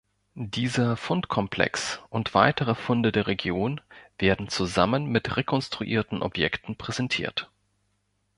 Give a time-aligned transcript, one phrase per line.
[0.33, 3.81] Dieser Fundkomplex und weitere Funde der Region
[4.17, 7.51] werden zusammen mit rekonstruierten Objekten präsentiert.